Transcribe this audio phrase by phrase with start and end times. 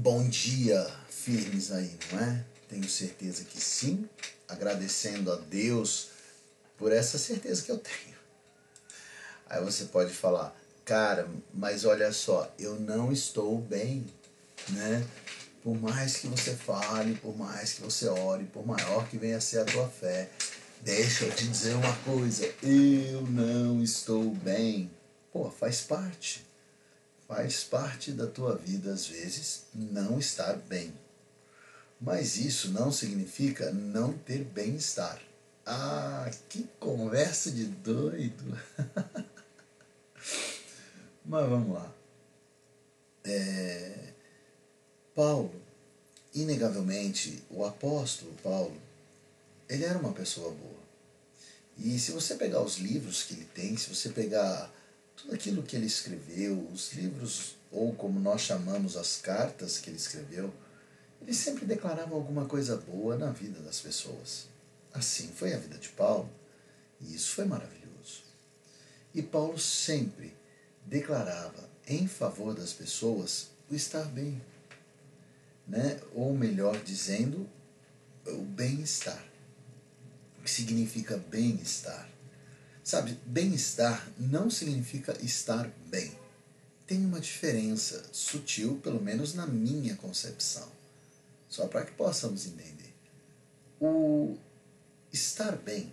[0.00, 2.44] Bom dia, firmes aí, não é?
[2.68, 4.08] Tenho certeza que sim,
[4.46, 6.10] agradecendo a Deus
[6.78, 8.16] por essa certeza que eu tenho.
[9.50, 14.06] Aí você pode falar, cara, mas olha só, eu não estou bem,
[14.68, 15.04] né?
[15.64, 19.40] Por mais que você fale, por mais que você ore, por maior que venha a
[19.40, 20.30] ser a tua fé,
[20.80, 24.88] deixa eu te dizer uma coisa, eu não estou bem.
[25.32, 26.47] Pô, faz parte
[27.28, 30.94] faz parte da tua vida, às vezes, não estar bem.
[32.00, 35.20] Mas isso não significa não ter bem-estar.
[35.66, 38.58] Ah, que conversa de doido!
[41.26, 41.94] Mas vamos lá.
[43.24, 44.14] É...
[45.14, 45.54] Paulo,
[46.34, 48.80] inegavelmente, o apóstolo Paulo,
[49.68, 50.78] ele era uma pessoa boa.
[51.76, 54.72] E se você pegar os livros que ele tem, se você pegar
[55.18, 59.96] tudo aquilo que ele escreveu, os livros, ou como nós chamamos as cartas que ele
[59.96, 60.52] escreveu,
[61.20, 64.46] ele sempre declarava alguma coisa boa na vida das pessoas.
[64.94, 66.30] Assim foi a vida de Paulo,
[67.00, 68.22] e isso foi maravilhoso.
[69.12, 70.36] E Paulo sempre
[70.86, 74.40] declarava em favor das pessoas o estar bem,
[75.66, 76.00] né?
[76.14, 77.48] ou melhor dizendo,
[78.24, 79.24] o bem-estar.
[80.38, 82.08] O que significa bem-estar?
[82.88, 86.10] Sabe, bem-estar não significa estar bem.
[86.86, 90.66] Tem uma diferença sutil, pelo menos na minha concepção.
[91.50, 92.94] Só para que possamos entender.
[93.78, 94.38] O
[95.12, 95.92] estar bem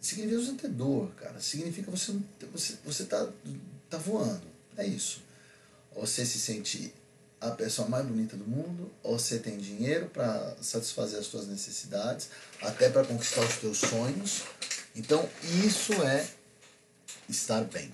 [0.00, 1.40] significa você ter dor, cara.
[1.40, 2.12] Significa você
[2.52, 3.24] você você tá,
[3.88, 4.42] tá voando.
[4.76, 5.22] É isso.
[5.94, 6.92] Você se sente
[7.40, 12.30] a pessoa mais bonita do mundo, ou você tem dinheiro para satisfazer as suas necessidades,
[12.60, 14.42] até para conquistar os teus sonhos,
[14.94, 15.28] então,
[15.64, 16.26] isso é
[17.28, 17.92] estar bem.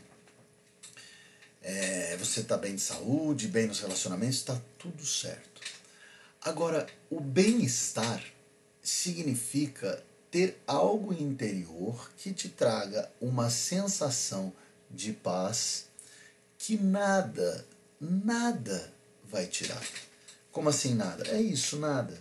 [1.63, 5.61] É, você está bem de saúde, bem nos relacionamentos, está tudo certo.
[6.41, 8.23] Agora, o bem-estar
[8.83, 14.53] significa ter algo interior que te traga uma sensação
[14.91, 15.87] de paz
[16.59, 17.65] que nada,
[18.01, 18.93] nada
[19.25, 19.83] vai tirar.
[20.51, 21.29] Como assim nada?
[21.29, 22.19] É isso, nada.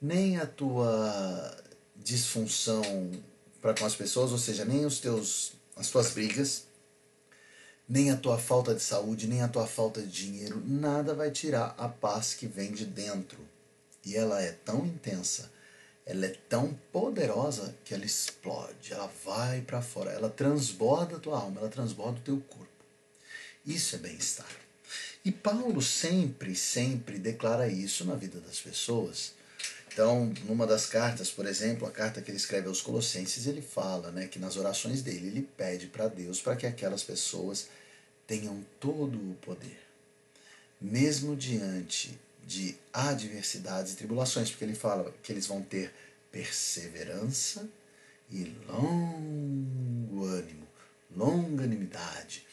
[0.00, 1.56] Nem a tua
[1.96, 2.82] disfunção
[3.64, 6.64] para com as pessoas, ou seja, nem os teus, as tuas brigas,
[7.88, 11.74] nem a tua falta de saúde, nem a tua falta de dinheiro, nada vai tirar
[11.78, 13.38] a paz que vem de dentro.
[14.04, 15.50] E ela é tão intensa,
[16.04, 21.40] ela é tão poderosa que ela explode, ela vai para fora, ela transborda a tua
[21.40, 22.68] alma, ela transborda o teu corpo.
[23.64, 24.54] Isso é bem-estar.
[25.24, 29.32] E Paulo sempre, sempre declara isso na vida das pessoas.
[29.94, 34.10] Então, numa das cartas, por exemplo, a carta que ele escreve aos Colossenses, ele fala
[34.10, 37.68] né, que nas orações dele, ele pede para Deus para que aquelas pessoas
[38.26, 39.78] tenham todo o poder,
[40.80, 45.94] mesmo diante de adversidades e tribulações, porque ele fala que eles vão ter
[46.32, 47.68] perseverança
[48.32, 50.66] e longo ânimo,
[51.14, 52.44] longanimidade.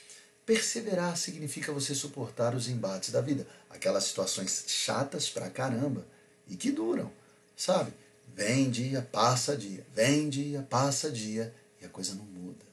[0.46, 6.06] Perseverar significa você suportar os embates da vida, aquelas situações chatas pra caramba
[6.47, 7.12] e que duram
[7.61, 7.94] Sabe?
[8.33, 12.66] Vem dia, passa dia, vem dia, passa dia e a coisa não muda.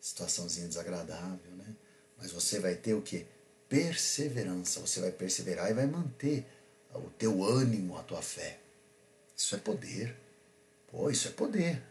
[0.00, 1.74] Situaçãozinha desagradável, né?
[2.16, 3.26] Mas você vai ter o que?
[3.68, 4.78] Perseverança.
[4.78, 6.46] Você vai perseverar e vai manter
[6.94, 8.60] o teu ânimo, a tua fé.
[9.36, 10.14] Isso é poder.
[10.88, 11.82] Pô, isso é poder.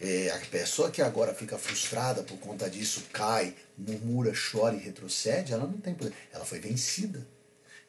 [0.00, 5.52] É, a pessoa que agora fica frustrada por conta disso, cai, murmura, chora e retrocede,
[5.52, 6.14] ela não tem poder.
[6.32, 7.28] Ela foi vencida.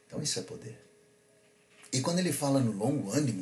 [0.05, 0.77] Então isso é poder.
[1.93, 3.41] E quando ele fala no longo ânimo,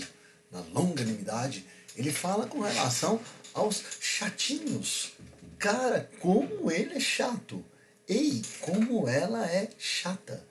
[0.51, 1.65] na longanimidade,
[1.95, 3.19] ele fala com relação
[3.53, 5.13] aos chatinhos.
[5.57, 7.63] Cara, como ele é chato.
[8.07, 10.43] Ei, como ela é chata.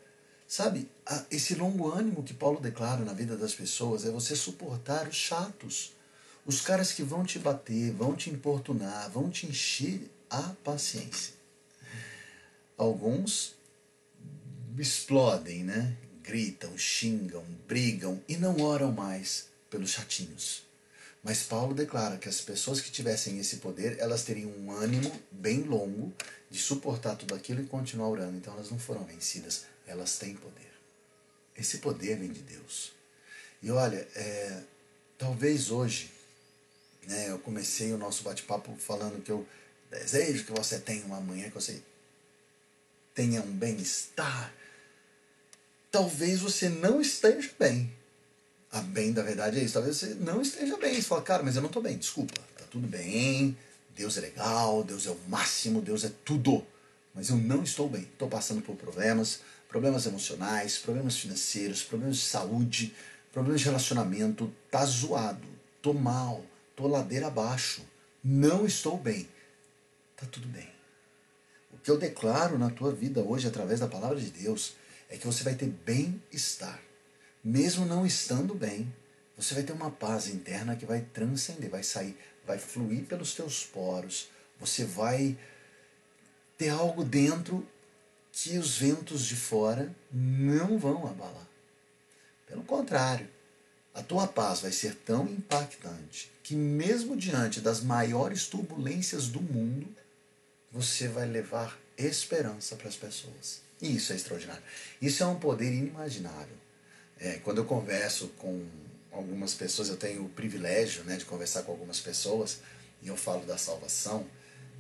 [0.47, 0.89] Sabe,
[1.31, 5.93] esse longo ânimo que Paulo declara na vida das pessoas é você suportar os chatos.
[6.47, 11.35] Os caras que vão te bater, vão te importunar, vão te encher a paciência.
[12.77, 13.55] Alguns
[14.79, 15.97] explodem, né?
[16.23, 20.63] Gritam, xingam, brigam e não oram mais pelos chatinhos.
[21.23, 25.63] Mas Paulo declara que as pessoas que tivessem esse poder, elas teriam um ânimo bem
[25.63, 26.13] longo
[26.51, 28.37] de suportar tudo aquilo e continuar orando.
[28.37, 30.73] Então elas não foram vencidas, elas têm poder.
[31.57, 32.93] Esse poder vem de Deus.
[33.61, 34.63] E olha, é,
[35.19, 36.11] talvez hoje,
[37.03, 39.47] né, eu comecei o nosso bate-papo falando que eu
[39.91, 41.83] desejo que você tenha uma manhã que você
[43.13, 44.55] tenha um bem-estar.
[45.91, 47.98] Talvez você não esteja bem
[48.71, 49.75] a bem da verdade é isso.
[49.75, 50.95] Talvez você não esteja bem.
[50.95, 52.35] Você fala, cara, mas eu não estou bem, desculpa.
[52.57, 53.57] Tá tudo bem,
[53.97, 56.65] Deus é legal, Deus é o máximo, Deus é tudo.
[57.15, 58.03] Mas eu não estou bem.
[58.03, 62.95] Estou passando por problemas, problemas emocionais, problemas financeiros, problemas de saúde,
[63.33, 65.47] problemas de relacionamento, tá zoado,
[65.83, 66.45] tô mal,
[66.77, 67.83] tô ladeira abaixo,
[68.23, 69.29] não estou bem.
[70.17, 70.69] Tá tudo bem.
[71.73, 74.75] O que eu declaro na tua vida hoje através da palavra de Deus
[75.09, 76.88] é que você vai ter bem-estar.
[77.49, 78.95] Mesmo não estando bem,
[79.35, 82.15] você vai ter uma paz interna que vai transcender, vai sair,
[82.47, 84.29] vai fluir pelos teus poros.
[84.61, 85.35] Você vai
[86.59, 87.67] ter algo dentro
[88.31, 91.49] que os ventos de fora não vão abalar.
[92.47, 93.27] Pelo contrário,
[93.95, 99.89] a tua paz vai ser tão impactante que, mesmo diante das maiores turbulências do mundo,
[100.71, 103.63] você vai levar esperança para as pessoas.
[103.81, 104.63] E isso é extraordinário.
[105.01, 106.68] Isso é um poder inimaginável.
[107.21, 108.65] É, quando eu converso com
[109.11, 112.61] algumas pessoas, eu tenho o privilégio né, de conversar com algumas pessoas
[113.03, 114.27] e eu falo da salvação,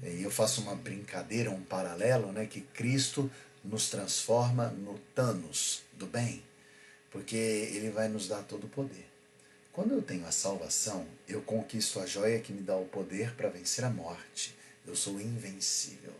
[0.02, 3.30] e eu faço uma brincadeira, um paralelo, né, que Cristo
[3.64, 6.42] nos transforma no Thanos do bem,
[7.10, 9.08] porque ele vai nos dar todo o poder.
[9.72, 13.48] Quando eu tenho a salvação, eu conquisto a joia que me dá o poder para
[13.48, 14.56] vencer a morte.
[14.84, 16.12] Eu sou invencível.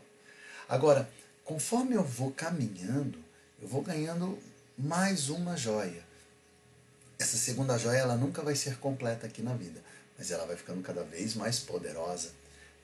[0.68, 1.10] Agora,
[1.44, 3.18] conforme eu vou caminhando,
[3.60, 4.38] eu vou ganhando
[4.76, 6.07] mais uma joia.
[7.20, 9.82] Essa segunda joia ela nunca vai ser completa aqui na vida,
[10.16, 12.30] mas ela vai ficando cada vez mais poderosa.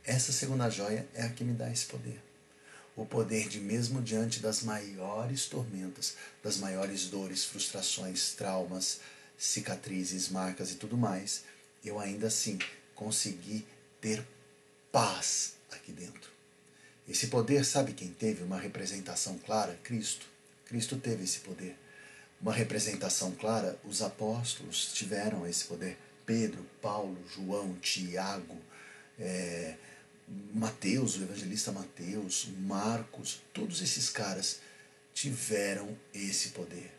[0.04, 2.20] Essa segunda joia é a que me dá esse poder.
[2.96, 8.98] O poder de, mesmo diante das maiores tormentas, das maiores dores, frustrações, traumas,
[9.38, 11.44] cicatrizes, marcas e tudo mais,
[11.84, 12.58] eu ainda assim
[12.96, 13.64] consegui
[14.00, 14.26] ter
[14.90, 16.28] paz aqui dentro.
[17.08, 19.78] Esse poder, sabe quem teve uma representação clara?
[19.84, 20.26] Cristo.
[20.66, 21.83] Cristo teve esse poder.
[22.44, 25.96] Uma representação clara, os apóstolos tiveram esse poder.
[26.26, 28.60] Pedro, Paulo, João, Tiago,
[29.18, 29.76] é,
[30.52, 34.60] Mateus, o evangelista Mateus, Marcos, todos esses caras
[35.14, 36.92] tiveram esse poder.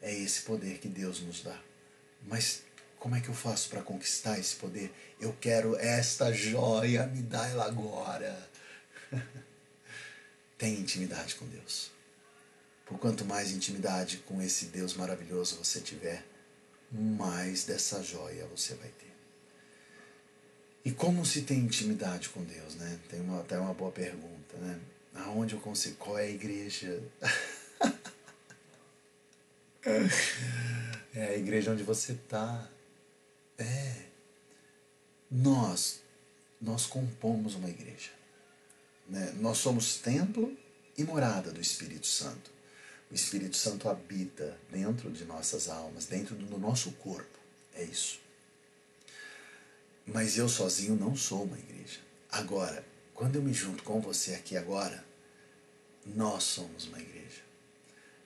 [0.00, 1.60] É esse poder que Deus nos dá.
[2.28, 2.62] Mas
[2.96, 4.92] como é que eu faço para conquistar esse poder?
[5.20, 8.48] Eu quero esta joia, me dá ela agora.
[10.56, 11.90] Tenha intimidade com Deus.
[12.90, 16.26] Por quanto mais intimidade com esse Deus maravilhoso você tiver,
[16.90, 19.14] mais dessa joia você vai ter.
[20.84, 22.98] E como se tem intimidade com Deus, né?
[23.08, 24.80] Tem uma, até uma boa pergunta, né?
[25.14, 25.98] Aonde eu consigo?
[25.98, 27.00] Qual é a igreja?
[31.14, 32.68] é a igreja onde você está.
[33.56, 34.06] É.
[35.30, 36.00] Nós,
[36.60, 38.10] nós compomos uma igreja.
[39.08, 39.32] Né?
[39.36, 40.58] Nós somos templo
[40.98, 42.58] e morada do Espírito Santo.
[43.10, 47.38] O Espírito Santo habita dentro de nossas almas, dentro do nosso corpo.
[47.74, 48.20] É isso.
[50.06, 52.00] Mas eu sozinho não sou uma igreja.
[52.30, 52.84] Agora,
[53.14, 55.04] quando eu me junto com você aqui agora,
[56.06, 57.42] nós somos uma igreja.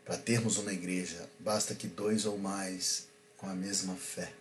[0.05, 3.09] Para termos uma igreja, basta que dois ou mais
[3.39, 4.33] com a mesma fé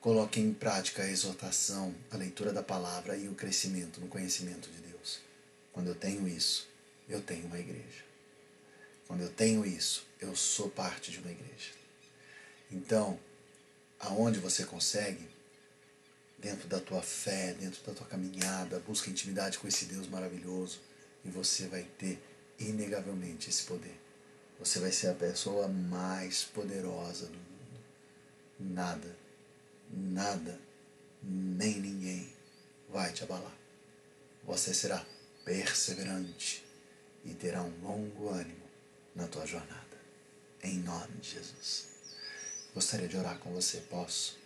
[0.00, 4.80] coloquem em prática a exortação, a leitura da palavra e o crescimento no conhecimento de
[4.80, 5.20] Deus.
[5.72, 6.68] Quando eu tenho isso,
[7.08, 8.09] eu tenho uma igreja.
[9.10, 11.72] Quando eu tenho isso, eu sou parte de uma igreja.
[12.70, 13.18] Então,
[13.98, 15.28] aonde você consegue,
[16.38, 20.78] dentro da tua fé, dentro da tua caminhada, busca intimidade com esse Deus maravilhoso
[21.24, 22.22] e você vai ter
[22.56, 24.00] inegavelmente esse poder.
[24.60, 27.80] Você vai ser a pessoa mais poderosa do mundo.
[28.60, 29.16] Nada,
[29.90, 30.56] nada,
[31.20, 32.32] nem ninguém
[32.88, 33.56] vai te abalar.
[34.44, 35.04] Você será
[35.44, 36.64] perseverante
[37.24, 38.69] e terá um longo ânimo
[39.14, 39.80] na tua jornada.
[40.62, 41.88] Em nome de Jesus.
[42.74, 44.38] Gostaria de orar com você, posso?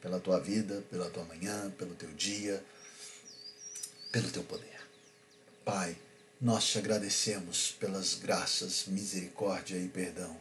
[0.00, 2.64] Pela tua vida, pela tua manhã, pelo teu dia,
[4.12, 4.80] pelo teu poder.
[5.64, 5.96] Pai,
[6.40, 10.38] nós te agradecemos pelas graças, misericórdia e perdão.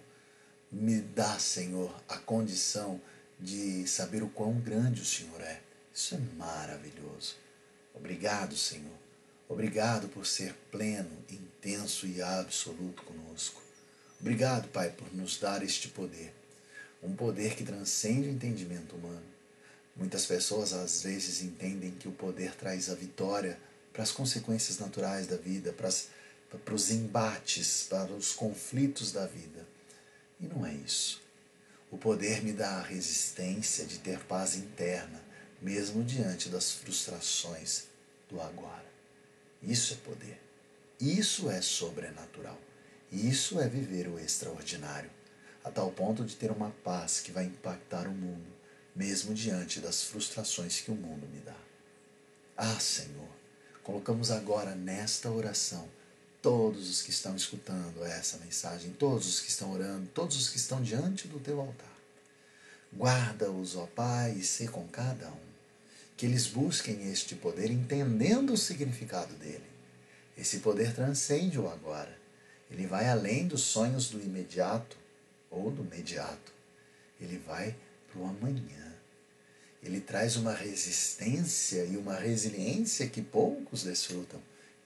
[0.71, 3.01] Me dá, Senhor, a condição
[3.39, 5.61] de saber o quão grande o Senhor é.
[5.93, 7.35] Isso é maravilhoso.
[7.93, 9.05] Obrigado, Senhor
[9.47, 13.61] Obrigado por ser pleno, intenso e absoluto conosco.
[14.19, 16.33] Obrigado, Pai, por nos dar este poder,
[17.03, 19.23] um poder que transcende o entendimento humano.
[19.95, 23.57] Muitas pessoas às vezes entendem que o poder traz a vitória
[23.93, 26.09] para as consequências naturais da vida, para, as,
[26.63, 29.65] para os embates, para os conflitos da vida.
[30.39, 31.21] E não é isso.
[31.89, 35.23] O poder me dá a resistência de ter paz interna,
[35.61, 37.85] mesmo diante das frustrações
[38.29, 38.85] do agora.
[39.63, 40.41] Isso é poder.
[40.99, 42.59] Isso é sobrenatural.
[43.15, 45.09] Isso é viver o extraordinário,
[45.63, 48.45] a tal ponto de ter uma paz que vai impactar o mundo,
[48.93, 51.55] mesmo diante das frustrações que o mundo me dá.
[52.57, 53.29] Ah, Senhor,
[53.83, 55.87] colocamos agora nesta oração
[56.41, 60.57] todos os que estão escutando essa mensagem, todos os que estão orando, todos os que
[60.57, 61.95] estão diante do teu altar.
[62.93, 65.55] Guarda-os, ó Pai, e sê com cada um.
[66.17, 69.63] Que eles busquem este poder entendendo o significado dele.
[70.37, 72.24] Esse poder transcende o agora.
[72.69, 74.97] Ele vai além dos sonhos do imediato
[75.49, 76.53] ou do imediato.
[77.19, 77.75] Ele vai
[78.11, 78.93] para o amanhã.
[79.81, 84.41] Ele traz uma resistência e uma resiliência que poucos desfrutam.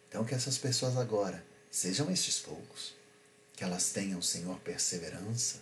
[0.07, 2.93] Então, que essas pessoas agora sejam estes poucos.
[3.55, 5.57] Que elas tenham, Senhor, perseverança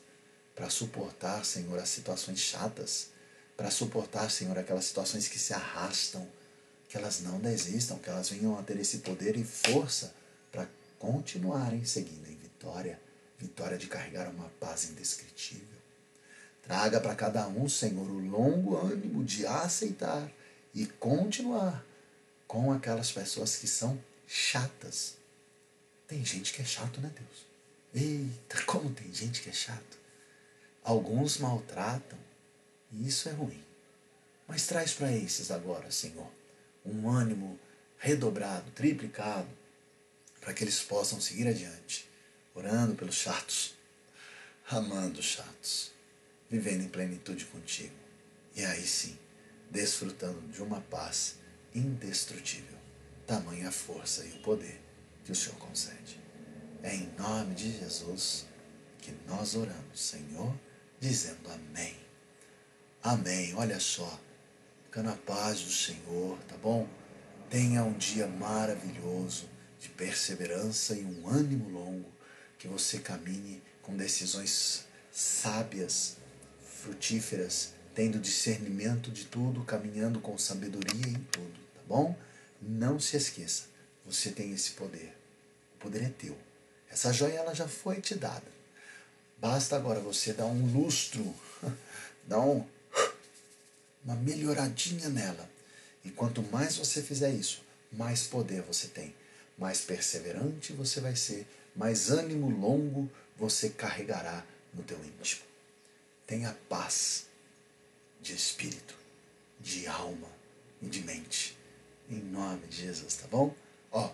[0.56, 3.10] para suportar, Senhor, as situações chatas,
[3.56, 6.28] para suportar, Senhor, aquelas situações que se arrastam,
[6.90, 10.14] que elas não desistam, que elas venham a ter esse poder e força
[11.00, 13.00] continuarem seguindo em vitória,
[13.38, 15.77] vitória de carregar uma paz indescritível.
[16.63, 20.30] Traga para cada um, Senhor, o longo ânimo de aceitar
[20.74, 21.86] e continuar
[22.46, 25.16] com aquelas pessoas que são chatas.
[26.08, 27.46] Tem gente que é chato, né, Deus?
[27.94, 29.98] Eita, como tem gente que é chato.
[30.84, 32.18] Alguns maltratam,
[32.92, 33.63] e isso é ruim.
[34.48, 36.30] Mas traz para esses agora, Senhor,
[36.86, 37.60] um ânimo
[37.98, 39.50] redobrado, triplicado,
[40.48, 42.10] para que eles possam seguir adiante,
[42.56, 43.75] orando pelos chatos,
[44.70, 45.92] amando os chatos,
[46.50, 47.94] vivendo em plenitude contigo.
[48.56, 49.20] E aí sim,
[49.70, 51.36] desfrutando de uma paz
[51.75, 52.77] indestrutível.
[53.25, 54.80] Tamanha a força e o poder
[55.25, 56.18] que o Senhor concede.
[56.82, 58.46] É em nome de Jesus
[59.00, 60.58] que nós oramos, Senhor
[60.98, 61.94] dizendo amém.
[63.04, 63.54] Amém.
[63.54, 64.18] Olha só.
[64.86, 66.88] Fica na paz do Senhor, tá bom?
[67.50, 69.57] Tenha um dia maravilhoso
[69.88, 72.12] de perseverança e um ânimo longo.
[72.60, 76.17] Que você caminhe com decisões sábias,
[76.65, 82.15] frutíferas, tendo discernimento de tudo, caminhando com sabedoria em tudo, tá bom?
[82.62, 83.65] Não se esqueça,
[84.06, 85.15] você tem esse poder.
[85.75, 86.38] O poder é teu.
[86.89, 88.46] Essa joia ela já foi te dada.
[89.38, 91.34] Basta agora você dar um lustro,
[92.27, 92.65] dar um,
[94.03, 95.50] uma melhoradinha nela.
[96.03, 99.13] E quanto mais você fizer isso, mais poder você tem,
[99.58, 105.44] mais perseverante você vai ser, mais ânimo longo você carregará no teu íntimo.
[106.26, 107.26] Tenha paz
[108.22, 108.96] de espírito,
[109.60, 110.28] de alma
[110.82, 111.58] e de mente.
[112.10, 113.54] Em nome de Jesus, tá bom?
[113.92, 114.12] Ó,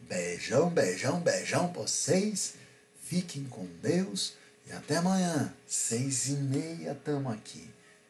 [0.00, 2.54] beijão, beijão, beijão pra vocês.
[3.02, 4.34] Fiquem com Deus
[4.66, 7.68] e até amanhã, seis e meia, tamo aqui.